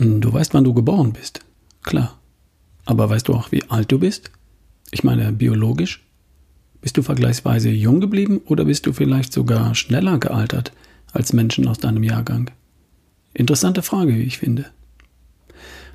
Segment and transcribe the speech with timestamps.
[0.00, 1.40] Du weißt, wann du geboren bist.
[1.82, 2.16] Klar.
[2.84, 4.30] Aber weißt du auch, wie alt du bist?
[4.92, 6.06] Ich meine, biologisch?
[6.80, 10.72] Bist du vergleichsweise jung geblieben oder bist du vielleicht sogar schneller gealtert
[11.12, 12.50] als Menschen aus deinem Jahrgang?
[13.34, 14.66] Interessante Frage, wie ich finde.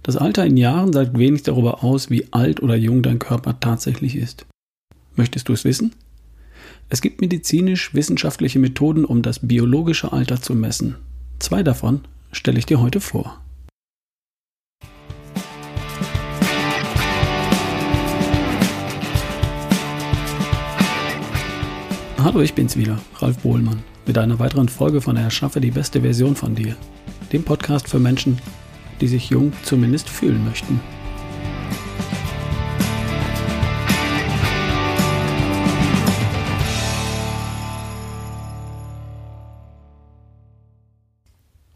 [0.04, 4.18] Das Alter in Jahren sagt wenig darüber aus, wie alt oder jung dein Körper tatsächlich
[4.18, 4.46] ist.
[5.16, 5.94] Möchtest du es wissen?
[6.90, 10.98] Es gibt medizinisch-wissenschaftliche Methoden, um das biologische Alter zu messen.
[11.40, 12.02] Zwei davon
[12.34, 13.43] stelle ich dir heute vor.
[22.24, 26.38] Hallo, ich bin's wieder, Ralf Bohlmann, mit einer weiteren Folge von Erschaffe die beste Version
[26.38, 26.78] von dir,
[27.34, 28.40] dem Podcast für Menschen,
[29.02, 30.80] die sich jung zumindest fühlen möchten.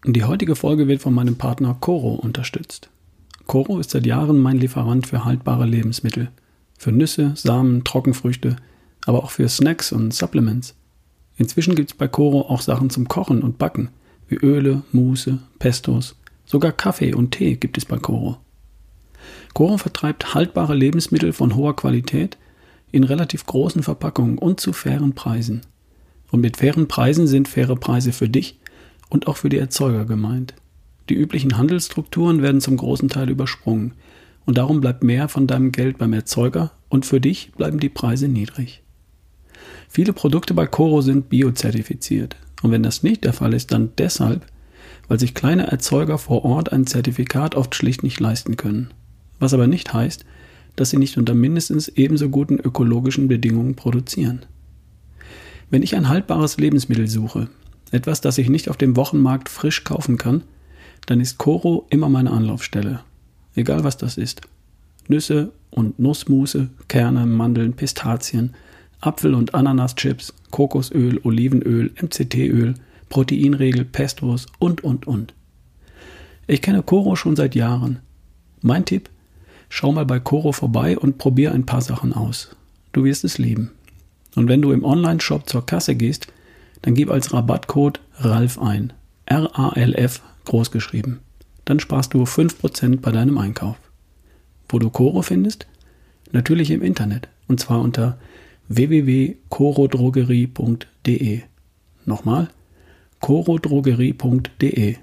[0.06, 2.90] Die heutige Folge wird von meinem Partner Coro unterstützt.
[3.48, 6.30] Coro ist seit Jahren mein Lieferant für haltbare Lebensmittel,
[6.78, 8.56] für Nüsse, Samen, Trockenfrüchte,
[9.08, 10.76] aber auch für Snacks und Supplements.
[11.38, 13.90] Inzwischen gibt es bei Coro auch Sachen zum Kochen und Backen,
[14.28, 18.38] wie Öle, Muße, Pestos, sogar Kaffee und Tee gibt es bei Coro.
[19.54, 22.38] Coro vertreibt haltbare Lebensmittel von hoher Qualität
[22.92, 25.62] in relativ großen Verpackungen und zu fairen Preisen.
[26.30, 28.60] Und mit fairen Preisen sind faire Preise für dich
[29.10, 30.54] und auch für die Erzeuger gemeint.
[31.08, 33.94] Die üblichen Handelsstrukturen werden zum großen Teil übersprungen
[34.46, 38.28] und darum bleibt mehr von deinem Geld beim Erzeuger und für dich bleiben die Preise
[38.28, 38.84] niedrig.
[39.90, 42.36] Viele Produkte bei Coro sind biozertifiziert.
[42.62, 44.46] Und wenn das nicht der Fall ist, dann deshalb,
[45.08, 48.92] weil sich kleine Erzeuger vor Ort ein Zertifikat oft schlicht nicht leisten können.
[49.40, 50.26] Was aber nicht heißt,
[50.76, 54.46] dass sie nicht unter mindestens ebenso guten ökologischen Bedingungen produzieren.
[55.70, 57.50] Wenn ich ein haltbares Lebensmittel suche,
[57.92, 60.44] etwas, das ich nicht auf dem Wochenmarkt frisch kaufen kann,
[61.06, 63.02] dann ist Coro immer meine Anlaufstelle.
[63.56, 64.42] Egal was das ist.
[65.08, 68.54] Nüsse und Nussmuße, Kerne, Mandeln, Pistazien,
[69.02, 72.76] Apfel- und Ananaschips, Kokosöl, Olivenöl, MCT-Öl,
[73.10, 75.34] Proteinregel, Pestos und, und, und.
[76.48, 78.00] Ich kenne Coro schon seit Jahren.
[78.62, 79.10] Mein Tipp?
[79.70, 82.56] Schau mal bei Coro vorbei und probier ein paar Sachen aus.
[82.94, 83.72] Du wirst es lieben.
[84.36, 86.28] Und wenn du im Online-Shop zur Kasse gehst,
[86.82, 88.94] dann gib als Rabattcode RALF ein.
[89.26, 91.20] R-A-L-F großgeschrieben.
[91.66, 93.76] Dann sparst du 5% bei deinem Einkauf.
[94.70, 95.68] Wo du Coro findest?
[96.32, 97.28] Natürlich im Internet.
[97.48, 98.18] Und zwar unter
[98.70, 101.42] www.corodrogerie.de.
[102.06, 102.50] Nochmal,
[103.20, 104.96] corodrogerie.de.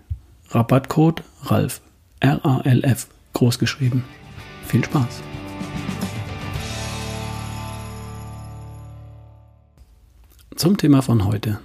[0.50, 1.80] Rabattcode RALF.
[2.20, 3.08] R-A-L-F.
[3.32, 4.04] Großgeschrieben.
[4.66, 5.22] Viel Spaß.
[10.56, 11.58] Zum Thema von heute.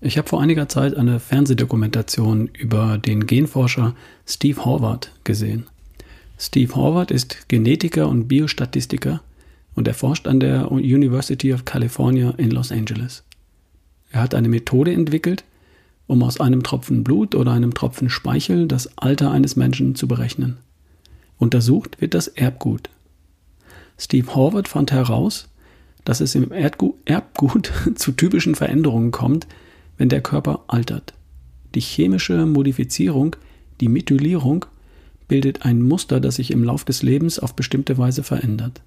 [0.00, 3.94] Ich habe vor einiger Zeit eine Fernsehdokumentation über den Genforscher
[4.26, 5.66] Steve Horvath gesehen.
[6.38, 9.20] Steve Horvath ist Genetiker und Biostatistiker
[9.74, 13.24] und er forscht an der University of California in Los Angeles.
[14.10, 15.44] Er hat eine Methode entwickelt,
[16.06, 20.56] um aus einem Tropfen Blut oder einem Tropfen Speichel das Alter eines Menschen zu berechnen.
[21.38, 22.90] Untersucht wird das Erbgut.
[23.96, 25.48] Steve Horvath fand heraus,
[26.04, 29.46] dass es im Erdgu Erbgut zu typischen Veränderungen kommt,
[29.98, 31.14] wenn der Körper altert.
[31.74, 33.36] Die chemische Modifizierung,
[33.80, 34.66] die Methylierung,
[35.28, 38.82] bildet ein Muster, das sich im Lauf des Lebens auf bestimmte Weise verändert.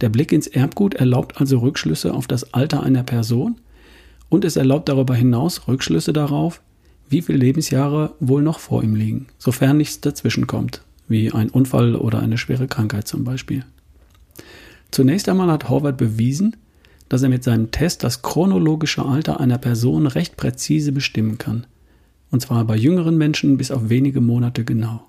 [0.00, 3.60] Der Blick ins Erbgut erlaubt also Rückschlüsse auf das Alter einer Person
[4.28, 6.60] und es erlaubt darüber hinaus Rückschlüsse darauf,
[7.08, 11.94] wie viele Lebensjahre wohl noch vor ihm liegen, sofern nichts dazwischen kommt, wie ein Unfall
[11.94, 13.64] oder eine schwere Krankheit zum Beispiel.
[14.90, 16.56] Zunächst einmal hat Horvath bewiesen,
[17.08, 21.66] dass er mit seinem Test das chronologische Alter einer Person recht präzise bestimmen kann,
[22.30, 25.08] und zwar bei jüngeren Menschen bis auf wenige Monate genau.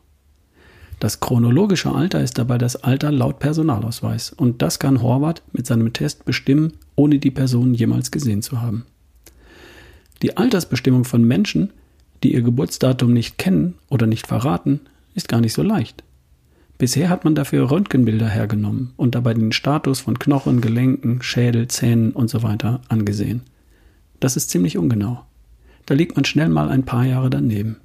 [1.06, 5.94] Das chronologische Alter ist dabei das Alter laut Personalausweis und das kann Horvath mit seinem
[5.94, 8.88] Test bestimmen, ohne die Person jemals gesehen zu haben.
[10.24, 11.70] Die Altersbestimmung von Menschen,
[12.24, 14.80] die ihr Geburtsdatum nicht kennen oder nicht verraten,
[15.14, 16.04] ist gar nicht so leicht.
[16.80, 22.16] Bisher hat man dafür Röntgenbilder hergenommen und dabei den Status von Knochen, Gelenken, Schädel, Zähnen
[22.16, 22.58] usw.
[22.60, 23.42] So angesehen.
[24.20, 25.24] Das ist ziemlich ungenau.
[25.86, 27.78] Da liegt man schnell mal ein paar Jahre daneben.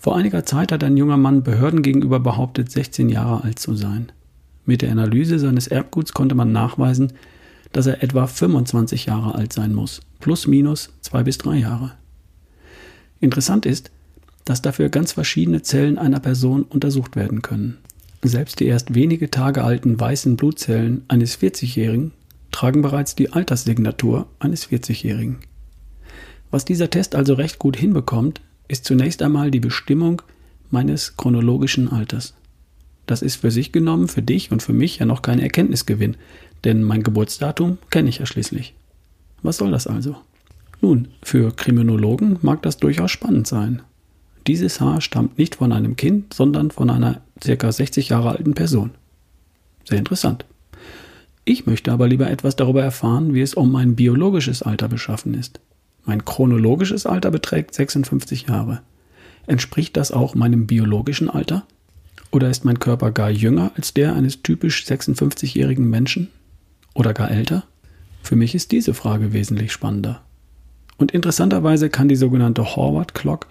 [0.00, 4.10] Vor einiger Zeit hat ein junger Mann Behörden gegenüber behauptet, 16 Jahre alt zu sein.
[4.64, 7.12] Mit der Analyse seines Erbguts konnte man nachweisen,
[7.72, 11.92] dass er etwa 25 Jahre alt sein muss, plus minus zwei bis drei Jahre.
[13.20, 13.90] Interessant ist,
[14.46, 17.76] dass dafür ganz verschiedene Zellen einer Person untersucht werden können.
[18.22, 22.12] Selbst die erst wenige Tage alten weißen Blutzellen eines 40-Jährigen
[22.52, 25.40] tragen bereits die Alterssignatur eines 40-Jährigen.
[26.50, 30.22] Was dieser Test also recht gut hinbekommt, ist zunächst einmal die Bestimmung
[30.70, 32.34] meines chronologischen Alters.
[33.06, 36.16] Das ist für sich genommen, für dich und für mich ja noch kein Erkenntnisgewinn,
[36.62, 38.74] denn mein Geburtsdatum kenne ich ja schließlich.
[39.42, 40.14] Was soll das also?
[40.80, 43.82] Nun, für Kriminologen mag das durchaus spannend sein.
[44.46, 47.72] Dieses Haar stammt nicht von einem Kind, sondern von einer ca.
[47.72, 48.90] 60 Jahre alten Person.
[49.84, 50.44] Sehr interessant.
[51.44, 55.58] Ich möchte aber lieber etwas darüber erfahren, wie es um mein biologisches Alter beschaffen ist.
[56.04, 58.82] Mein chronologisches Alter beträgt 56 Jahre.
[59.46, 61.64] Entspricht das auch meinem biologischen Alter?
[62.30, 66.28] Oder ist mein Körper gar jünger als der eines typisch 56-jährigen Menschen?
[66.94, 67.64] Oder gar älter?
[68.22, 70.22] Für mich ist diese Frage wesentlich spannender.
[70.96, 73.46] Und interessanterweise kann die sogenannte Horvath Clock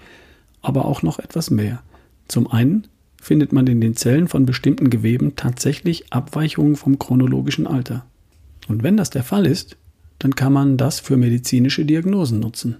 [0.62, 1.81] aber auch noch etwas mehr.
[2.28, 2.88] Zum einen
[3.22, 8.06] findet man in den Zellen von bestimmten Geweben tatsächlich Abweichungen vom chronologischen Alter.
[8.68, 9.78] Und wenn das der Fall ist,
[10.19, 12.77] dann kann man das für medizinische Diagnosen nutzen.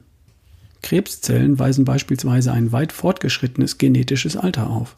[0.82, 4.98] Krebszellen weisen beispielsweise ein weit fortgeschrittenes genetisches Alter auf,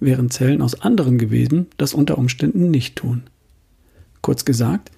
[0.00, 3.22] während Zellen aus anderen Geweben das unter Umständen nicht tun.
[4.20, 4.90] Kurz gesagt,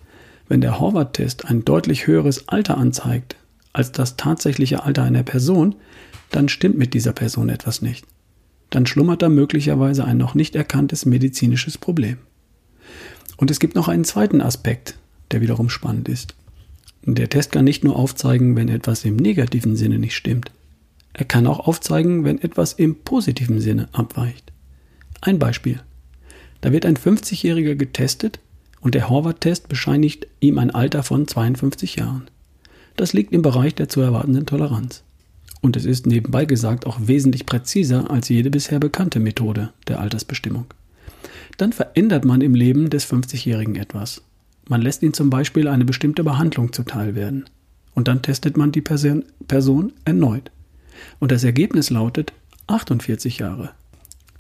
[0.49, 3.37] wenn der Horvath-Test ein deutlich höheres Alter anzeigt
[3.73, 5.75] als das tatsächliche Alter einer Person,
[6.31, 8.07] dann stimmt mit dieser Person etwas nicht.
[8.71, 12.19] Dann schlummert da möglicherweise ein noch nicht erkanntes medizinisches Problem.
[13.37, 14.97] Und es gibt noch einen zweiten Aspekt,
[15.31, 16.35] der wiederum spannend ist.
[17.07, 20.51] Der Test kann nicht nur aufzeigen, wenn etwas im negativen Sinne nicht stimmt.
[21.13, 24.53] Er kann auch aufzeigen, wenn etwas im positiven Sinne abweicht.
[25.21, 25.81] Ein Beispiel.
[26.63, 28.41] Da wird ein 50-Jähriger getestet
[28.81, 32.25] und der Horvath-Test bescheinigt ihm ein Alter von 52 Jahren.
[32.97, 35.03] Das liegt im Bereich der zu erwartenden Toleranz.
[35.61, 40.67] Und es ist nebenbei gesagt auch wesentlich präziser als jede bisher bekannte Methode der Altersbestimmung.
[41.59, 44.23] Dann verändert man im Leben des 50-Jährigen etwas.
[44.69, 47.45] Man lässt ihn zum Beispiel eine bestimmte Behandlung zuteil werden.
[47.95, 50.51] Und dann testet man die Person, Person erneut.
[51.21, 52.33] Und das Ergebnis lautet
[52.67, 53.71] 48 Jahre.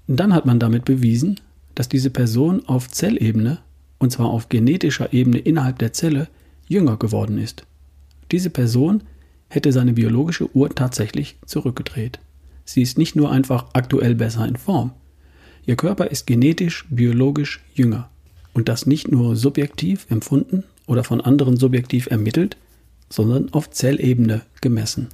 [0.06, 1.40] Und dann hat man damit bewiesen,
[1.74, 3.58] dass diese Person auf Zellebene,
[3.98, 6.28] und zwar auf genetischer Ebene innerhalb der Zelle,
[6.68, 7.66] jünger geworden ist.
[8.30, 9.02] Diese Person
[9.48, 12.18] hätte seine biologische Uhr tatsächlich zurückgedreht.
[12.64, 14.92] Sie ist nicht nur einfach aktuell besser in Form.
[15.66, 18.10] Ihr Körper ist genetisch, biologisch jünger.
[18.54, 22.56] Und das nicht nur subjektiv empfunden oder von anderen subjektiv ermittelt,
[23.10, 25.08] sondern auf Zellebene gemessen.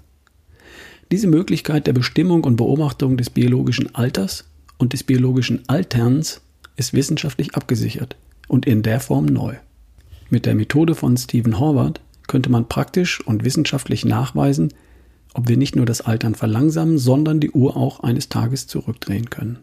[1.10, 4.44] Diese Möglichkeit der Bestimmung und Beobachtung des biologischen Alters
[4.78, 6.40] und des biologischen Alterns
[6.76, 8.16] ist wissenschaftlich abgesichert
[8.46, 9.56] und in der Form neu.
[10.28, 14.72] Mit der Methode von Stephen Horvath könnte man praktisch und wissenschaftlich nachweisen,
[15.34, 19.58] ob wir nicht nur das Altern verlangsamen, sondern die Uhr auch eines Tages zurückdrehen können.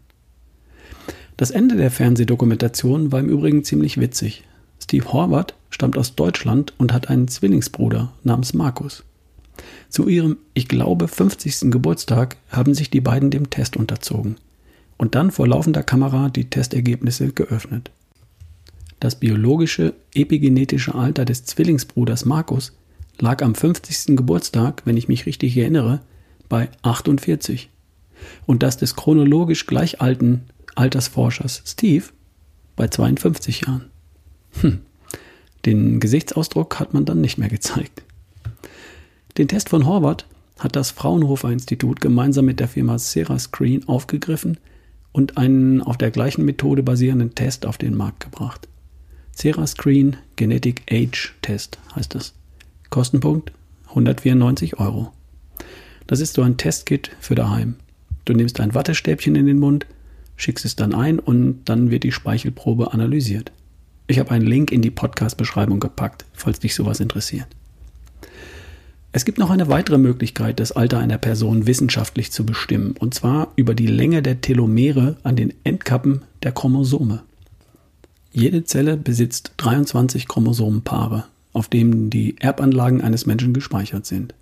[1.38, 4.44] Das Ende der Fernsehdokumentation war im Übrigen ziemlich witzig.
[4.82, 9.04] Steve Horvath stammt aus Deutschland und hat einen Zwillingsbruder namens Markus.
[9.90, 11.72] Zu ihrem, ich glaube, 50.
[11.72, 14.38] Geburtstag haben sich die beiden dem Test unterzogen
[14.98, 17.92] und dann vor laufender Kamera die Testergebnisse geöffnet.
[19.00, 22.76] Das biologische epigenetische Alter des Zwillingsbruders Markus
[23.20, 24.18] lag am 50.
[24.18, 26.02] Geburtstag, wenn ich mich richtig erinnere,
[26.50, 27.70] bei 48
[28.48, 30.46] und das des chronologisch gleich alten
[30.78, 32.06] Altersforschers Steve
[32.76, 33.86] bei 52 Jahren.
[34.62, 34.80] Hm.
[35.66, 38.04] Den Gesichtsausdruck hat man dann nicht mehr gezeigt.
[39.38, 40.26] Den Test von Horvath
[40.60, 44.58] hat das Fraunhofer Institut gemeinsam mit der Firma Serascreen aufgegriffen
[45.12, 48.68] und einen auf der gleichen Methode basierenden Test auf den Markt gebracht.
[49.32, 52.34] Serascreen Genetic Age Test heißt das.
[52.90, 53.52] Kostenpunkt
[53.90, 55.12] 194 Euro.
[56.06, 57.76] Das ist so ein Testkit für daheim.
[58.26, 59.86] Du nimmst ein Wattestäbchen in den Mund,
[60.38, 63.52] schickst es dann ein und dann wird die Speichelprobe analysiert.
[64.08, 67.48] Ich habe einen Link in die Podcast-Beschreibung gepackt, falls dich sowas interessiert.
[69.12, 73.52] Es gibt noch eine weitere Möglichkeit, das Alter einer Person wissenschaftlich zu bestimmen, und zwar
[73.56, 77.24] über die Länge der Telomere an den Endkappen der Chromosome.
[78.32, 84.36] Jede Zelle besitzt 23 Chromosomenpaare, auf denen die Erbanlagen eines Menschen gespeichert sind.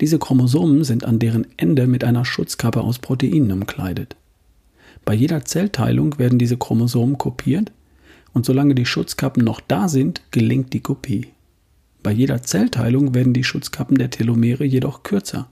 [0.00, 4.16] Diese Chromosomen sind an deren Ende mit einer Schutzkappe aus Proteinen umkleidet.
[5.04, 7.72] Bei jeder Zellteilung werden diese Chromosomen kopiert
[8.32, 11.28] und solange die Schutzkappen noch da sind, gelingt die Kopie.
[12.02, 15.48] Bei jeder Zellteilung werden die Schutzkappen der Telomere jedoch kürzer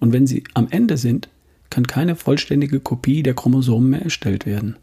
[0.00, 1.28] und wenn sie am Ende sind,
[1.70, 4.76] kann keine vollständige Kopie der Chromosomen mehr erstellt werden.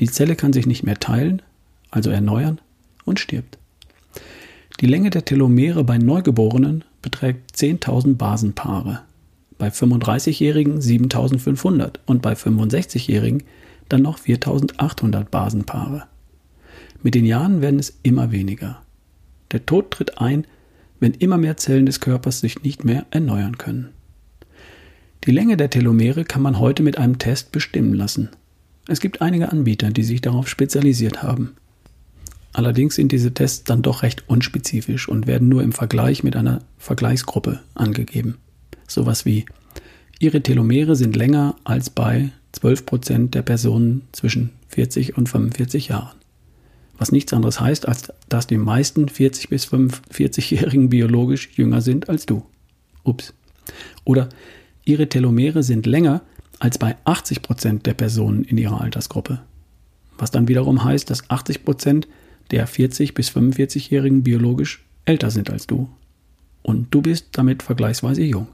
[0.00, 1.42] Die Zelle kann sich nicht mehr teilen,
[1.90, 2.60] also erneuern
[3.04, 3.58] und stirbt.
[4.80, 9.02] Die Länge der Telomere bei Neugeborenen beträgt 10.000 Basenpaare,
[9.62, 13.44] bei 35-Jährigen 7.500 und bei 65-Jährigen
[13.88, 16.02] dann noch 4.800 Basenpaare.
[17.04, 18.82] Mit den Jahren werden es immer weniger.
[19.52, 20.48] Der Tod tritt ein,
[20.98, 23.90] wenn immer mehr Zellen des Körpers sich nicht mehr erneuern können.
[25.22, 28.30] Die Länge der Telomere kann man heute mit einem Test bestimmen lassen.
[28.88, 31.54] Es gibt einige Anbieter, die sich darauf spezialisiert haben.
[32.52, 36.64] Allerdings sind diese Tests dann doch recht unspezifisch und werden nur im Vergleich mit einer
[36.78, 38.38] Vergleichsgruppe angegeben.
[38.92, 39.46] Sowas wie
[40.18, 46.16] Ihre Telomere sind länger als bei 12% der Personen zwischen 40 und 45 Jahren.
[46.98, 52.26] Was nichts anderes heißt, als dass die meisten 40 bis 45-Jährigen biologisch jünger sind als
[52.26, 52.44] du.
[53.02, 53.34] Ups.
[54.04, 54.28] Oder
[54.84, 56.22] Ihre Telomere sind länger
[56.58, 59.40] als bei 80% der Personen in Ihrer Altersgruppe.
[60.18, 62.04] Was dann wiederum heißt, dass 80%
[62.50, 65.88] der 40 bis 45-Jährigen biologisch älter sind als du.
[66.62, 68.46] Und du bist damit vergleichsweise jung.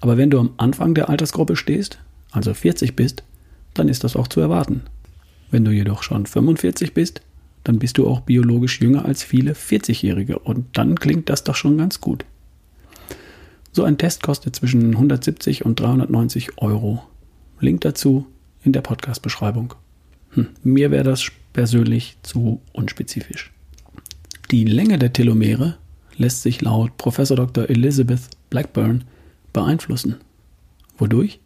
[0.00, 1.98] Aber wenn du am Anfang der Altersgruppe stehst,
[2.30, 3.24] also 40 bist,
[3.74, 4.82] dann ist das auch zu erwarten.
[5.50, 7.22] Wenn du jedoch schon 45 bist,
[7.64, 11.78] dann bist du auch biologisch jünger als viele 40-Jährige und dann klingt das doch schon
[11.78, 12.24] ganz gut.
[13.72, 17.02] So ein Test kostet zwischen 170 und 390 Euro.
[17.60, 18.26] Link dazu
[18.62, 19.74] in der Podcast-Beschreibung.
[20.30, 23.52] Hm, mir wäre das persönlich zu unspezifisch.
[24.50, 25.76] Die Länge der Telomere
[26.16, 27.16] lässt sich laut Prof.
[27.16, 27.68] Dr.
[27.68, 29.04] Elizabeth Blackburn
[29.56, 30.16] beeinflussen.
[30.98, 31.40] Wodurch?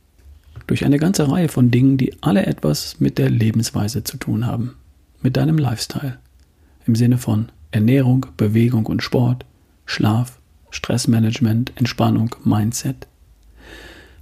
[0.66, 4.74] Durch eine ganze Reihe von Dingen, die alle etwas mit der Lebensweise zu tun haben,
[5.22, 6.18] mit deinem Lifestyle.
[6.86, 9.46] Im Sinne von Ernährung, Bewegung und Sport,
[9.86, 10.40] Schlaf,
[10.70, 13.06] Stressmanagement, Entspannung, Mindset.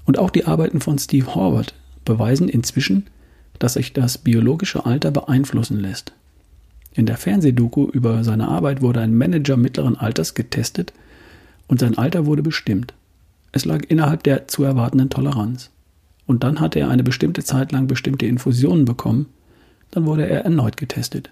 [0.05, 3.07] Und auch die Arbeiten von Steve Horvath beweisen inzwischen,
[3.59, 6.13] dass sich das biologische Alter beeinflussen lässt.
[6.93, 10.93] In der Fernsehdoku über seine Arbeit wurde ein Manager mittleren Alters getestet
[11.69, 12.93] und sein Alter wurde bestimmt.
[13.53, 15.71] Es lag innerhalb der zu erwartenden Toleranz.
[16.27, 19.27] Und dann hatte er eine bestimmte Zeit lang bestimmte Infusionen bekommen,
[19.91, 21.31] dann wurde er erneut getestet.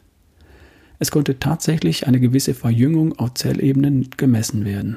[0.99, 4.97] Es konnte tatsächlich eine gewisse Verjüngung auf Zellebenen gemessen werden.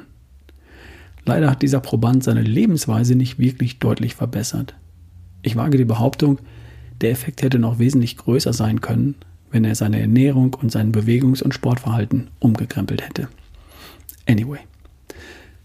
[1.26, 4.74] Leider hat dieser Proband seine Lebensweise nicht wirklich deutlich verbessert.
[5.42, 6.38] Ich wage die Behauptung,
[7.02, 9.14] der Effekt hätte noch wesentlich größer sein können,
[9.50, 13.28] wenn er seine Ernährung und sein Bewegungs- und Sportverhalten umgekrempelt hätte.
[14.26, 14.60] Anyway.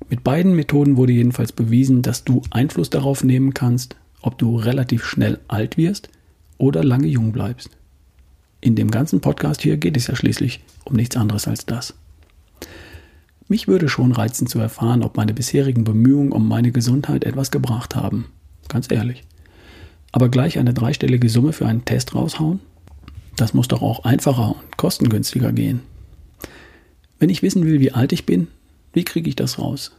[0.10, 5.04] Mit beiden Methoden wurde jedenfalls bewiesen, dass du Einfluss darauf nehmen kannst, ob du relativ
[5.04, 6.10] schnell alt wirst
[6.58, 7.70] oder lange jung bleibst.
[8.62, 11.96] In dem ganzen Podcast hier geht es ja schließlich um nichts anderes als das.
[13.48, 17.96] Mich würde schon reizen zu erfahren, ob meine bisherigen Bemühungen um meine Gesundheit etwas gebracht
[17.96, 18.26] haben.
[18.68, 19.24] Ganz ehrlich.
[20.12, 22.60] Aber gleich eine dreistellige Summe für einen Test raushauen?
[23.36, 25.82] Das muss doch auch einfacher und kostengünstiger gehen.
[27.20, 28.48] Wenn ich wissen will, wie alt ich bin,
[28.96, 29.92] wie kriege ich das raus?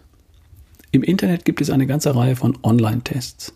[0.90, 3.52] Im Internet gibt es eine ganze Reihe von Online-Tests.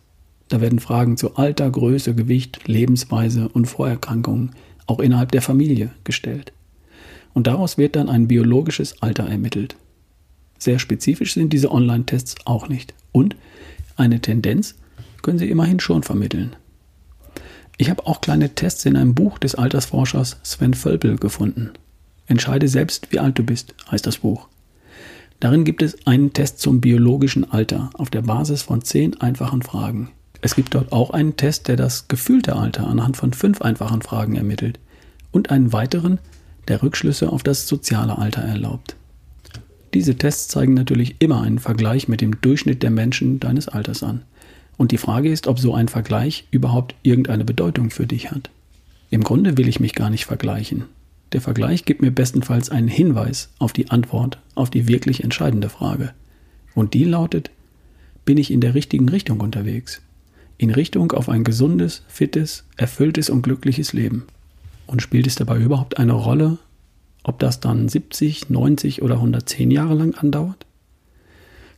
[0.48, 4.50] Da werden Fragen zu Alter, Größe, Gewicht, Lebensweise und Vorerkrankungen
[4.86, 6.52] auch innerhalb der Familie gestellt.
[7.32, 9.76] Und daraus wird dann ein biologisches Alter ermittelt.
[10.58, 12.92] Sehr spezifisch sind diese Online-Tests auch nicht.
[13.12, 13.34] Und
[13.96, 14.74] eine Tendenz
[15.22, 16.54] können sie immerhin schon vermitteln.
[17.78, 21.70] Ich habe auch kleine Tests in einem Buch des Altersforschers Sven Völpel gefunden.
[22.26, 24.48] Entscheide selbst, wie alt du bist, heißt das Buch.
[25.40, 30.10] Darin gibt es einen Test zum biologischen Alter auf der Basis von zehn einfachen Fragen.
[30.42, 34.36] Es gibt dort auch einen Test, der das gefühlte Alter anhand von fünf einfachen Fragen
[34.36, 34.78] ermittelt
[35.32, 36.18] und einen weiteren,
[36.68, 38.96] der Rückschlüsse auf das soziale Alter erlaubt.
[39.94, 44.22] Diese Tests zeigen natürlich immer einen Vergleich mit dem Durchschnitt der Menschen deines Alters an.
[44.76, 48.50] Und die Frage ist, ob so ein Vergleich überhaupt irgendeine Bedeutung für dich hat.
[49.10, 50.84] Im Grunde will ich mich gar nicht vergleichen.
[51.32, 56.12] Der Vergleich gibt mir bestenfalls einen Hinweis auf die Antwort auf die wirklich entscheidende Frage.
[56.74, 57.50] Und die lautet,
[58.24, 60.02] bin ich in der richtigen Richtung unterwegs?
[60.58, 64.26] In Richtung auf ein gesundes, fittes, erfülltes und glückliches Leben.
[64.86, 66.58] Und spielt es dabei überhaupt eine Rolle,
[67.22, 70.66] ob das dann 70, 90 oder 110 Jahre lang andauert?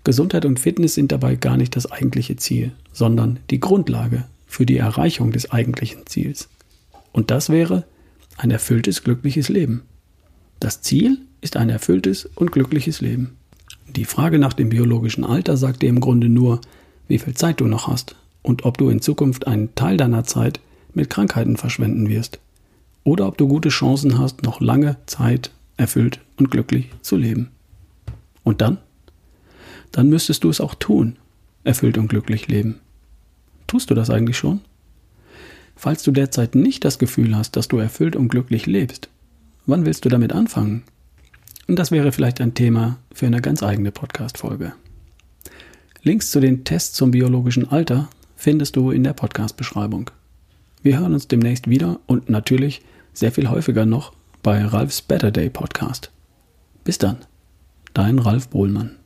[0.04, 4.78] Gesundheit und Fitness sind dabei gar nicht das eigentliche Ziel, sondern die Grundlage für die
[4.78, 6.48] Erreichung des eigentlichen Ziels.
[7.12, 7.84] Und das wäre
[8.36, 9.82] ein erfülltes, glückliches Leben.
[10.60, 13.36] Das Ziel ist ein erfülltes und glückliches Leben.
[13.88, 16.60] Die Frage nach dem biologischen Alter sagt dir im Grunde nur,
[17.08, 20.60] wie viel Zeit du noch hast und ob du in Zukunft einen Teil deiner Zeit
[20.94, 22.38] mit Krankheiten verschwenden wirst.
[23.04, 27.50] Oder ob du gute Chancen hast, noch lange Zeit erfüllt und glücklich zu leben.
[28.44, 28.78] Und dann?
[29.92, 31.16] dann müsstest du es auch tun,
[31.64, 32.80] erfüllt und glücklich leben.
[33.66, 34.60] Tust du das eigentlich schon?
[35.82, 39.08] Falls du derzeit nicht das Gefühl hast, dass du erfüllt und glücklich lebst,
[39.66, 40.84] wann willst du damit anfangen?
[41.66, 44.74] Und das wäre vielleicht ein Thema für eine ganz eigene Podcast-Folge.
[46.04, 50.12] Links zu den Tests zum biologischen Alter findest du in der Podcast-Beschreibung.
[50.84, 54.12] Wir hören uns demnächst wieder und natürlich sehr viel häufiger noch
[54.44, 56.12] bei Ralfs Better Day Podcast.
[56.84, 57.16] Bis dann,
[57.92, 59.01] dein Ralf Bohlmann.